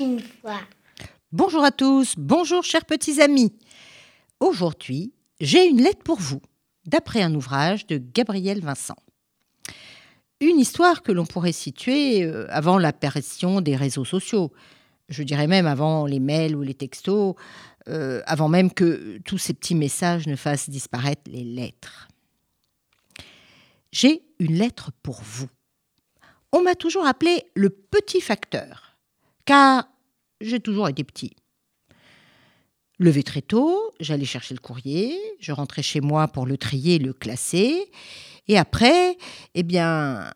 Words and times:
une 0.00 0.20
fois. 0.20 0.60
Bonjour 1.32 1.64
à 1.64 1.70
tous, 1.70 2.14
bonjour 2.16 2.64
chers 2.64 2.84
petits 2.84 3.20
amis. 3.20 3.52
Aujourd'hui, 4.40 5.12
j'ai 5.40 5.66
une 5.66 5.80
lettre 5.80 6.02
pour 6.02 6.18
vous, 6.18 6.40
d'après 6.86 7.22
un 7.22 7.34
ouvrage 7.34 7.86
de 7.86 7.98
Gabriel 7.98 8.60
Vincent. 8.60 8.96
Une 10.40 10.58
histoire 10.58 11.02
que 11.02 11.12
l'on 11.12 11.26
pourrait 11.26 11.52
situer 11.52 12.24
euh, 12.24 12.46
avant 12.50 12.78
l'apparition 12.78 13.60
des 13.60 13.76
réseaux 13.76 14.04
sociaux, 14.04 14.52
je 15.08 15.22
dirais 15.22 15.46
même 15.46 15.66
avant 15.66 16.06
les 16.06 16.20
mails 16.20 16.56
ou 16.56 16.62
les 16.62 16.74
textos, 16.74 17.34
euh, 17.88 18.22
avant 18.26 18.48
même 18.48 18.72
que 18.72 19.18
tous 19.24 19.38
ces 19.38 19.54
petits 19.54 19.74
messages 19.74 20.26
ne 20.26 20.36
fassent 20.36 20.70
disparaître 20.70 21.22
les 21.26 21.44
lettres. 21.44 22.08
J'ai 23.92 24.22
une 24.38 24.54
lettre 24.54 24.90
pour 25.02 25.20
vous. 25.22 25.48
On 26.50 26.62
m'a 26.62 26.74
toujours 26.74 27.06
appelé 27.06 27.44
le 27.54 27.70
petit 27.70 28.20
facteur, 28.20 28.91
car 29.44 29.88
j'ai 30.40 30.60
toujours 30.60 30.88
été 30.88 31.04
petit. 31.04 31.36
Levé 32.98 33.22
très 33.22 33.42
tôt, 33.42 33.92
j'allais 34.00 34.24
chercher 34.24 34.54
le 34.54 34.60
courrier, 34.60 35.18
je 35.40 35.52
rentrais 35.52 35.82
chez 35.82 36.00
moi 36.00 36.28
pour 36.28 36.46
le 36.46 36.56
trier 36.56 36.98
le 36.98 37.12
classer, 37.12 37.90
et 38.48 38.58
après, 38.58 39.16
eh 39.54 39.62
bien, 39.62 40.32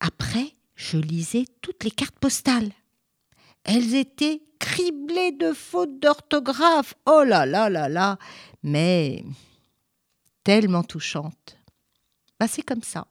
après, 0.00 0.52
je 0.74 0.96
lisais 0.96 1.44
toutes 1.60 1.84
les 1.84 1.90
cartes 1.90 2.18
postales. 2.18 2.72
Elles 3.64 3.94
étaient 3.94 4.42
criblées 4.58 5.32
de 5.32 5.52
fautes 5.52 5.98
d'orthographe. 6.00 6.94
Oh 7.06 7.22
là 7.24 7.46
là 7.46 7.68
là 7.68 7.88
là 7.88 8.18
Mais 8.62 9.24
tellement 10.44 10.82
touchantes. 10.82 11.58
Bah, 12.38 12.46
c'est 12.48 12.62
comme 12.62 12.82
ça. 12.82 13.06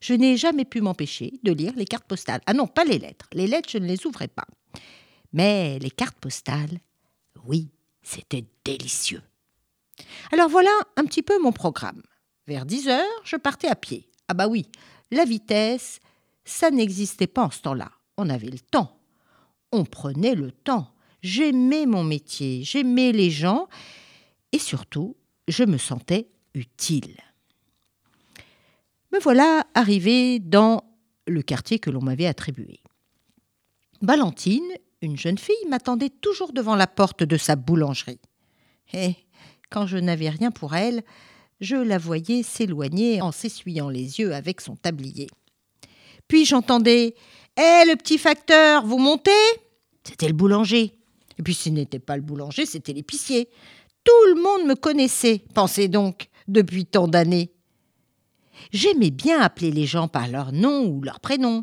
Je 0.00 0.14
n'ai 0.14 0.36
jamais 0.36 0.64
pu 0.64 0.80
m'empêcher 0.80 1.38
de 1.42 1.52
lire 1.52 1.72
les 1.76 1.84
cartes 1.84 2.06
postales. 2.06 2.40
Ah 2.46 2.54
non, 2.54 2.66
pas 2.66 2.84
les 2.84 2.98
lettres. 2.98 3.28
Les 3.32 3.46
lettres, 3.46 3.70
je 3.70 3.78
ne 3.78 3.86
les 3.86 4.06
ouvrais 4.06 4.28
pas. 4.28 4.46
Mais 5.32 5.78
les 5.78 5.90
cartes 5.90 6.18
postales, 6.18 6.78
oui, 7.44 7.68
c'était 8.02 8.44
délicieux. 8.64 9.22
Alors 10.32 10.48
voilà 10.48 10.70
un 10.96 11.04
petit 11.04 11.22
peu 11.22 11.40
mon 11.40 11.52
programme. 11.52 12.02
Vers 12.46 12.66
10 12.66 12.88
heures, 12.88 13.22
je 13.24 13.36
partais 13.36 13.68
à 13.68 13.76
pied. 13.76 14.08
Ah 14.28 14.34
bah 14.34 14.48
oui, 14.48 14.66
la 15.10 15.24
vitesse, 15.24 16.00
ça 16.44 16.70
n'existait 16.70 17.26
pas 17.26 17.44
en 17.44 17.50
ce 17.50 17.62
temps-là. 17.62 17.90
On 18.16 18.30
avait 18.30 18.50
le 18.50 18.58
temps. 18.58 18.98
On 19.72 19.84
prenait 19.84 20.34
le 20.34 20.52
temps. 20.52 20.92
J'aimais 21.22 21.86
mon 21.86 22.04
métier, 22.04 22.62
j'aimais 22.62 23.12
les 23.12 23.30
gens 23.30 23.68
et 24.52 24.58
surtout, 24.58 25.16
je 25.48 25.64
me 25.64 25.76
sentais 25.76 26.28
utile. 26.54 27.16
Me 29.16 29.20
voilà 29.22 29.66
arrivé 29.74 30.40
dans 30.40 30.84
le 31.26 31.40
quartier 31.40 31.78
que 31.78 31.88
l'on 31.88 32.02
m'avait 32.02 32.26
attribué. 32.26 32.80
Valentine, 34.02 34.68
une 35.00 35.16
jeune 35.16 35.38
fille, 35.38 35.54
m'attendait 35.70 36.10
toujours 36.10 36.52
devant 36.52 36.76
la 36.76 36.86
porte 36.86 37.22
de 37.22 37.38
sa 37.38 37.56
boulangerie. 37.56 38.20
Et 38.92 39.14
quand 39.70 39.86
je 39.86 39.96
n'avais 39.96 40.28
rien 40.28 40.50
pour 40.50 40.74
elle, 40.74 41.02
je 41.60 41.76
la 41.76 41.96
voyais 41.96 42.42
s'éloigner 42.42 43.22
en 43.22 43.32
s'essuyant 43.32 43.88
les 43.88 44.20
yeux 44.20 44.34
avec 44.34 44.60
son 44.60 44.76
tablier. 44.76 45.28
Puis 46.28 46.44
j'entendais 46.44 47.14
Hé, 47.56 47.86
le 47.86 47.96
petit 47.96 48.18
facteur, 48.18 48.84
vous 48.84 48.98
montez? 48.98 49.30
C'était 50.04 50.28
le 50.28 50.34
boulanger. 50.34 50.92
Et 51.38 51.42
puis 51.42 51.54
ce 51.54 51.70
n'était 51.70 52.00
pas 52.00 52.16
le 52.16 52.22
boulanger, 52.22 52.66
c'était 52.66 52.92
l'épicier. 52.92 53.48
Tout 54.04 54.34
le 54.34 54.42
monde 54.42 54.68
me 54.68 54.74
connaissait, 54.74 55.42
pensez 55.54 55.88
donc, 55.88 56.28
depuis 56.48 56.84
tant 56.84 57.08
d'années. 57.08 57.55
J'aimais 58.72 59.10
bien 59.10 59.40
appeler 59.40 59.70
les 59.70 59.86
gens 59.86 60.08
par 60.08 60.28
leur 60.28 60.52
nom 60.52 60.86
ou 60.86 61.02
leur 61.02 61.20
prénom. 61.20 61.62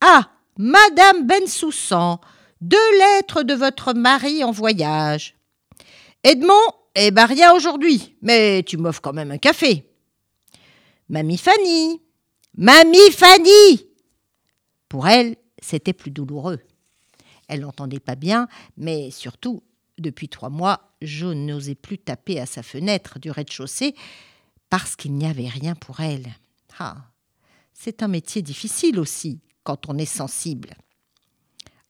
Ah, 0.00 0.30
Madame 0.56 1.26
Bensoussan, 1.26 2.20
deux 2.60 2.98
lettres 2.98 3.42
de 3.42 3.54
votre 3.54 3.92
mari 3.92 4.44
en 4.44 4.50
voyage. 4.50 5.34
Edmond, 6.22 6.54
eh 6.94 7.10
ben 7.10 7.26
rien 7.26 7.54
aujourd'hui, 7.54 8.16
mais 8.22 8.62
tu 8.62 8.76
m'offres 8.76 9.00
quand 9.00 9.12
même 9.12 9.30
un 9.30 9.38
café. 9.38 9.86
Mamie 11.08 11.38
Fanny, 11.38 12.00
Mamie 12.56 13.10
Fanny 13.12 13.86
Pour 14.88 15.08
elle, 15.08 15.36
c'était 15.62 15.92
plus 15.92 16.10
douloureux. 16.10 16.60
Elle 17.48 17.60
n'entendait 17.60 18.00
pas 18.00 18.14
bien, 18.14 18.48
mais 18.76 19.10
surtout, 19.10 19.62
depuis 19.98 20.28
trois 20.28 20.50
mois, 20.50 20.94
je 21.02 21.26
n'osais 21.26 21.74
plus 21.74 21.98
taper 21.98 22.38
à 22.38 22.46
sa 22.46 22.62
fenêtre 22.62 23.18
du 23.18 23.30
rez-de-chaussée 23.30 23.94
parce 24.70 24.96
qu'il 24.96 25.12
n'y 25.14 25.26
avait 25.26 25.48
rien 25.48 25.74
pour 25.74 26.00
elle. 26.00 26.34
Ah, 26.78 26.96
c'est 27.74 28.02
un 28.02 28.08
métier 28.08 28.40
difficile 28.40 28.98
aussi 28.98 29.40
quand 29.64 29.88
on 29.88 29.98
est 29.98 30.06
sensible. 30.06 30.70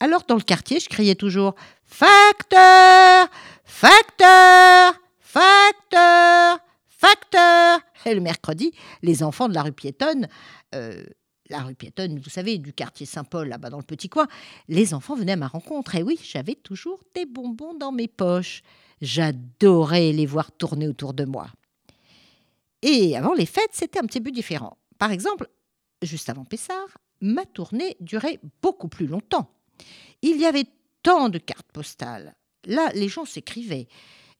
Alors 0.01 0.25
dans 0.27 0.37
le 0.37 0.41
quartier, 0.41 0.81
je 0.81 0.89
criais 0.89 1.15
toujours 1.15 1.55
Facteur 1.85 3.29
Facteur 3.65 4.95
Facteur 5.21 6.59
Facteur 6.89 7.81
Et 8.07 8.15
le 8.15 8.21
mercredi, 8.21 8.73
les 9.03 9.23
enfants 9.23 9.49
de 9.49 9.55
la 9.55 9.63
rue 9.63 9.73
piétonne, 9.73 10.27
euh, 10.75 11.05
la 11.51 11.61
rue 11.63 11.75
piétonne, 11.75 12.19
vous 12.19 12.31
savez, 12.31 12.59
du 12.59 12.73
quartier 12.73 13.07
Saint-Paul, 13.07 13.49
là-bas 13.49 13.71
dans 13.71 13.79
le 13.79 13.85
petit 13.85 14.09
coin, 14.09 14.27
les 14.69 14.95
enfants 14.95 15.15
venaient 15.15 15.33
à 15.33 15.37
ma 15.37 15.49
rencontre. 15.49 15.95
Et 15.97 16.03
oui, 16.03 16.19
j'avais 16.23 16.55
toujours 16.55 17.01
des 17.15 17.27
bonbons 17.27 17.75
dans 17.75 17.93
mes 17.93 18.09
poches. 18.09 18.63
J'adorais 19.03 20.13
les 20.13 20.27
voir 20.27 20.53
tourner 20.53 20.89
autour 20.89 21.15
de 21.15 21.25
moi. 21.25 21.49
Et 22.83 23.17
avant 23.17 23.35
les 23.35 23.47
fêtes, 23.47 23.73
c'était 23.73 23.99
un 23.99 24.07
petit 24.07 24.21
peu 24.21 24.31
différent. 24.31 24.79
Par 24.99 25.13
exemple, 25.13 25.49
juste 26.03 26.29
avant 26.29 26.45
Pessard, 26.45 26.99
ma 27.21 27.45
tournée 27.45 27.97
durait 28.01 28.41
beaucoup 28.63 28.89
plus 28.89 29.07
longtemps. 29.07 29.51
Il 30.23 30.39
y 30.39 30.47
avait 30.47 30.67
tant 31.03 31.29
de 31.29 31.39
cartes 31.39 31.71
postales. 31.73 32.35
Là, 32.65 32.91
les 32.95 33.09
gens 33.09 33.25
s'écrivaient. 33.25 33.89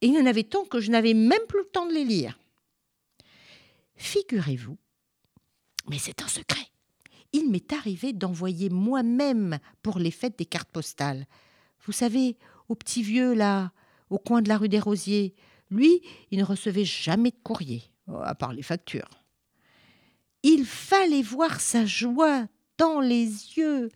Et 0.03 0.07
il 0.07 0.15
y 0.15 0.19
en 0.19 0.27
avait 0.27 0.45
tant 0.45 0.65
que 0.65 0.81
je 0.81 0.91
n'avais 0.91 1.15
même 1.15 1.47
plus 1.49 1.61
le 1.61 1.71
temps 1.71 1.87
de 1.87 1.93
les 1.93 2.05
lire. 2.05 2.39
Figurez-vous, 3.97 4.79
mais 5.91 5.99
c'est 5.99 6.23
un 6.23 6.29
secret, 6.29 6.71
il 7.33 7.51
m'est 7.51 7.73
arrivé 7.73 8.13
d'envoyer 8.13 8.71
moi-même 8.71 9.59
pour 9.83 9.99
les 9.99 10.11
fêtes 10.11 10.39
des 10.39 10.47
cartes 10.47 10.71
postales. 10.71 11.27
Vous 11.85 11.93
savez, 11.93 12.39
au 12.69 12.75
petit 12.75 13.03
vieux 13.03 13.35
là, 13.35 13.73
au 14.09 14.19
coin 14.19 14.41
de 14.43 14.49
la 14.49 14.57
rue 14.57 14.69
des 14.69 14.81
Rosiers, 14.81 15.35
lui, 15.71 16.03
il 16.31 16.39
ne 16.39 16.45
recevait 16.45 16.85
jamais 16.85 17.31
de 17.31 17.39
courrier, 17.43 17.83
à 18.25 18.35
part 18.35 18.53
les 18.53 18.63
factures. 18.63 19.09
Il 20.43 20.65
fallait 20.65 21.23
voir 21.23 21.61
sa 21.61 21.85
joie 21.85 22.47
dans 22.79 23.01
les 23.01 23.27
yeux. 23.57 23.91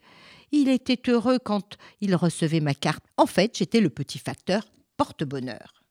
Il 0.52 0.68
était 0.68 1.10
heureux 1.10 1.38
quand 1.38 1.76
il 2.00 2.14
recevait 2.14 2.60
ma 2.60 2.74
carte. 2.74 3.04
En 3.16 3.26
fait, 3.26 3.56
j'étais 3.56 3.80
le 3.80 3.90
petit 3.90 4.18
facteur 4.18 4.64
porte-bonheur. 4.96 5.82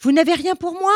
Vous 0.00 0.12
n'avez 0.12 0.34
rien 0.34 0.54
pour 0.54 0.74
moi? 0.74 0.94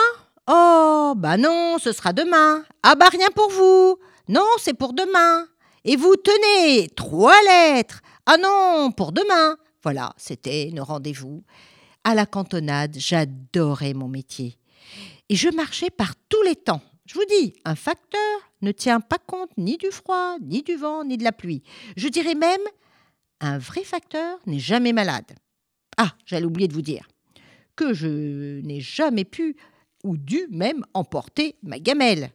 Oh, 0.49 1.15
bah 1.17 1.37
non, 1.37 1.79
ce 1.79 1.93
sera 1.93 2.13
demain. 2.13 2.65
Ah 2.83 2.95
bah 2.97 3.09
rien 3.09 3.29
pour 3.35 3.51
vous. 3.51 3.99
Non, 4.29 4.47
c'est 4.59 4.75
pour 4.75 4.93
demain. 4.93 5.47
Et 5.85 5.97
vous 5.97 6.15
tenez 6.17 6.89
trois 6.91 7.41
lettres. 7.45 8.03
Ah 8.27 8.37
non, 8.37 8.93
pour 8.93 9.13
demain. 9.13 9.57
Voilà, 9.83 10.13
c'était 10.17 10.71
nos 10.73 10.85
rendez-vous. 10.85 11.43
À 12.05 12.15
la 12.15 12.27
cantonade, 12.27 12.97
j'adorais 12.99 13.95
mon 13.95 14.09
métier. 14.09 14.59
Et 15.29 15.37
je 15.37 15.49
marchais 15.49 15.91
par 15.91 16.15
tous 16.29 16.43
les 16.43 16.57
temps. 16.57 16.83
Je 17.07 17.15
vous 17.15 17.25
dis, 17.29 17.55
un 17.65 17.75
facteur 17.75 18.21
ne 18.63 18.73
tient 18.73 19.01
pas 19.01 19.19
compte 19.19 19.51
ni 19.57 19.77
du 19.77 19.91
froid, 19.91 20.37
ni 20.41 20.63
du 20.63 20.77
vent, 20.77 21.05
ni 21.05 21.17
de 21.17 21.25
la 21.25 21.33
pluie. 21.33 21.63
Je 21.97 22.09
dirais 22.09 22.35
même, 22.35 22.61
un 23.41 23.59
vrai 23.59 23.83
facteur 23.83 24.39
n'est 24.47 24.59
jamais 24.59 24.93
malade. 24.93 25.33
Ah, 25.97 26.13
j'allais 26.25 26.47
oublier 26.47 26.69
de 26.69 26.75
vous 26.75 26.83
dire 26.83 27.09
que 27.77 27.93
je 27.93 28.61
n'ai 28.61 28.81
jamais 28.81 29.25
pu 29.25 29.57
ou 30.05 30.17
dû 30.17 30.47
même 30.51 30.85
emporter 30.95 31.57
ma 31.63 31.79
gamelle. 31.79 32.31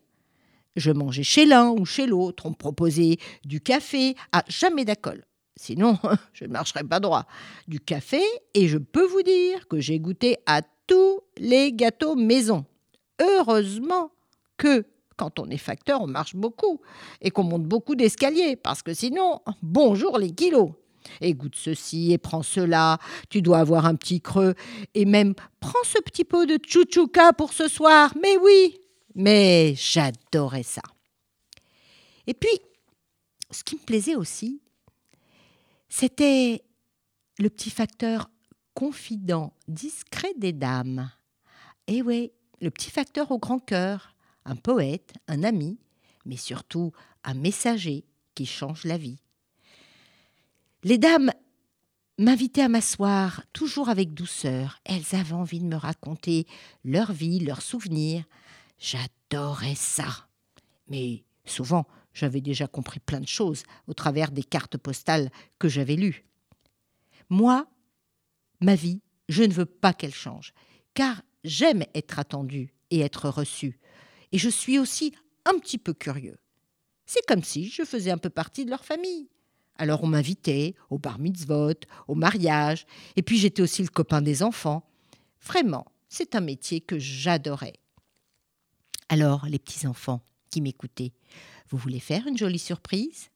Je 0.76 0.92
mangeais 0.92 1.24
chez 1.24 1.46
l'un 1.46 1.70
ou 1.70 1.86
chez 1.86 2.06
l'autre, 2.06 2.46
on 2.46 2.52
me 2.52 2.56
proposait 2.56 3.18
du 3.46 3.62
café, 3.62 4.16
ah, 4.32 4.44
jamais 4.48 4.86
d'alcool. 4.86 5.26
Sinon, 5.56 5.98
je 6.34 6.46
ne 6.46 6.52
marcherais 6.52 6.84
pas 6.84 7.00
droit. 7.00 7.26
Du 7.68 7.80
café, 7.80 8.22
et 8.54 8.68
je 8.68 8.78
peux 8.78 9.06
vous 9.06 9.24
dire 9.24 9.68
que 9.68 9.80
j'ai 9.80 10.00
goûté 10.00 10.38
à 10.46 10.62
tous 10.88 11.22
les 11.38 11.74
gâteaux 11.74 12.16
maison. 12.16 12.66
Heureusement 13.22 14.12
que 14.58 14.86
quand 15.18 15.40
on 15.40 15.50
est 15.50 15.58
facteur, 15.58 16.02
on 16.02 16.08
marche 16.08 16.36
beaucoup 16.36 16.80
et 17.22 17.32
qu'on 17.32 17.44
monte 17.44 17.64
beaucoup 17.64 17.96
d'escaliers, 17.96 18.56
parce 18.56 18.82
que 18.82 18.94
sinon, 18.94 19.42
bonjour 19.62 20.18
les 20.18 20.32
kilos. 20.32 20.72
Et 21.22 21.36
ceci 21.54 22.12
et 22.12 22.18
prends 22.18 22.44
cela, 22.44 23.00
tu 23.30 23.42
dois 23.42 23.60
avoir 23.60 23.86
un 23.86 23.96
petit 23.96 24.22
creux, 24.22 24.56
et 24.94 25.06
même 25.06 25.34
prends 25.60 25.84
ce 25.84 26.00
petit 26.00 26.24
pot 26.24 26.46
de 26.46 26.60
chouchouka 26.66 27.34
pour 27.34 27.54
ce 27.54 27.68
soir, 27.68 28.14
mais 28.22 28.38
oui, 28.38 28.78
mais 29.16 29.74
j'adorais 29.76 30.64
ça. 30.64 30.82
Et 32.28 32.34
puis, 32.34 32.60
ce 33.52 33.64
qui 33.64 33.76
me 33.76 33.82
plaisait 33.82 34.16
aussi, 34.16 34.62
c'était 35.88 36.62
le 37.40 37.50
petit 37.50 37.70
facteur 37.70 38.30
confident, 38.78 39.54
discret 39.68 40.36
des 40.38 40.54
dames. 40.54 41.10
Eh 41.88 42.04
oui, 42.04 42.32
le 42.62 42.70
petit 42.70 42.92
facteur 42.92 43.32
au 43.32 43.40
grand 43.40 43.58
cœur, 43.58 44.14
un 44.46 44.56
poète, 44.56 45.16
un 45.28 45.42
ami, 45.44 45.80
mais 46.26 46.38
surtout 46.38 46.92
un 47.24 47.34
messager 47.34 48.06
qui 48.36 48.46
change 48.46 48.84
la 48.84 49.00
vie. 49.00 49.18
Les 50.84 51.00
dames 51.00 51.32
m'invitaient 52.20 52.62
à 52.62 52.70
m'asseoir, 52.70 53.42
toujours 53.52 53.90
avec 53.90 54.14
douceur. 54.14 54.80
Elles 54.86 55.16
avaient 55.16 55.34
envie 55.34 55.60
de 55.60 55.66
me 55.66 55.76
raconter 55.76 56.46
leur 56.84 57.12
vie, 57.12 57.40
leurs 57.40 57.64
souvenirs. 57.64 58.26
J'adorais 58.78 59.74
ça. 59.74 60.28
Mais 60.88 61.24
souvent, 61.46 61.88
j'avais 62.14 62.42
déjà 62.42 62.68
compris 62.68 63.00
plein 63.00 63.22
de 63.22 63.28
choses 63.28 63.64
au 63.88 63.96
travers 63.96 64.30
des 64.30 64.44
cartes 64.44 64.78
postales 64.78 65.32
que 65.58 65.68
j'avais 65.68 65.96
lues. 65.96 66.26
Moi, 67.32 67.68
ma 68.62 68.76
vie, 68.76 69.02
je 69.30 69.44
ne 69.44 69.54
veux 69.54 69.66
pas 69.66 69.94
qu'elle 69.94 70.14
change, 70.14 70.54
car 70.94 71.22
j'aime 71.44 71.84
être 71.94 72.20
attendu 72.20 72.74
et 72.92 73.00
être 73.00 73.30
reçu. 73.30 73.80
Et 74.32 74.38
je 74.38 74.50
suis 74.50 74.80
aussi 74.80 75.14
un 75.46 75.58
petit 75.60 75.78
peu 75.78 75.94
curieux. 75.94 76.38
C'est 77.06 77.26
comme 77.26 77.44
si 77.44 77.70
je 77.70 77.84
faisais 77.84 78.12
un 78.12 78.18
peu 78.18 78.30
partie 78.30 78.66
de 78.66 78.70
leur 78.70 78.84
famille. 78.84 79.30
Alors 79.76 80.04
on 80.04 80.08
m'invitait 80.08 80.76
au 80.90 80.98
bar 80.98 81.20
mitzvot, 81.20 81.80
au 82.08 82.16
mariage, 82.16 82.86
et 83.16 83.22
puis 83.22 83.38
j'étais 83.38 83.62
aussi 83.62 83.84
le 83.84 83.90
copain 83.90 84.22
des 84.22 84.44
enfants. 84.44 84.84
Vraiment, 85.46 85.86
c'est 86.10 86.36
un 86.36 86.42
métier 86.42 86.82
que 86.82 87.00
j'adorais. 87.00 87.80
Alors, 89.10 89.46
les 89.46 89.60
petits-enfants 89.60 90.22
qui 90.50 90.62
m'écoutaient, 90.62 91.14
vous 91.70 91.78
voulez 91.78 92.00
faire 92.00 92.28
une 92.28 92.38
jolie 92.38 92.60
surprise? 92.60 93.30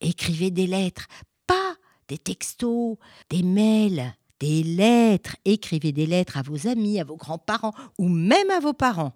Écrivez 0.00 0.50
des 0.50 0.66
lettres, 0.66 1.06
pas 1.46 1.76
des 2.08 2.18
textos, 2.18 2.96
des 3.30 3.42
mails, 3.42 4.14
des 4.40 4.62
lettres. 4.62 5.36
Écrivez 5.44 5.92
des 5.92 6.06
lettres 6.06 6.36
à 6.36 6.42
vos 6.42 6.66
amis, 6.66 7.00
à 7.00 7.04
vos 7.04 7.16
grands-parents 7.16 7.74
ou 7.98 8.08
même 8.08 8.50
à 8.50 8.60
vos 8.60 8.72
parents. 8.72 9.14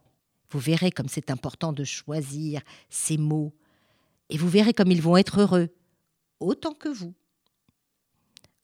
Vous 0.50 0.58
verrez 0.58 0.90
comme 0.90 1.08
c'est 1.08 1.30
important 1.30 1.72
de 1.72 1.84
choisir 1.84 2.60
ces 2.90 3.16
mots. 3.16 3.52
Et 4.28 4.36
vous 4.36 4.48
verrez 4.48 4.72
comme 4.72 4.90
ils 4.90 5.02
vont 5.02 5.16
être 5.16 5.40
heureux, 5.40 5.68
autant 6.40 6.74
que 6.74 6.88
vous. 6.88 7.14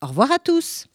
Au 0.03 0.07
revoir 0.07 0.31
à 0.31 0.39
tous 0.39 0.87